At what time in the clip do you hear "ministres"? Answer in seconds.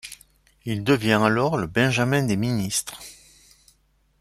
2.35-2.99